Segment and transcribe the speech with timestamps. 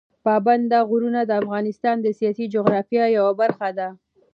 [0.25, 3.87] پابندي غرونه د افغانستان د سیاسي جغرافیه یوه برخه ده.